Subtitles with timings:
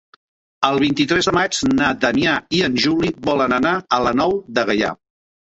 [0.69, 4.67] El vint-i-tres de maig na Damià i en Juli volen anar a la Nou de
[4.73, 4.93] Gaià.